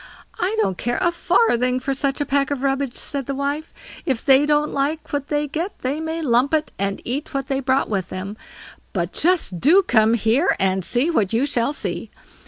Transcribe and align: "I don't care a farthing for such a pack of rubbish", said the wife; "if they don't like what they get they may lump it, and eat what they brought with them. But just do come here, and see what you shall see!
"I 0.39 0.55
don't 0.59 0.79
care 0.79 0.97
a 0.99 1.11
farthing 1.11 1.79
for 1.79 1.93
such 1.93 2.19
a 2.19 2.25
pack 2.25 2.49
of 2.49 2.63
rubbish", 2.63 2.95
said 2.95 3.27
the 3.27 3.35
wife; 3.35 3.71
"if 4.03 4.25
they 4.25 4.47
don't 4.47 4.73
like 4.73 5.13
what 5.13 5.27
they 5.27 5.47
get 5.47 5.77
they 5.83 5.99
may 5.99 6.23
lump 6.23 6.55
it, 6.55 6.71
and 6.79 6.99
eat 7.05 7.35
what 7.35 7.45
they 7.45 7.59
brought 7.59 7.87
with 7.87 8.09
them. 8.09 8.35
But 8.93 9.13
just 9.13 9.59
do 9.59 9.83
come 9.83 10.15
here, 10.15 10.55
and 10.59 10.83
see 10.83 11.11
what 11.11 11.33
you 11.33 11.45
shall 11.45 11.71
see! 11.71 12.09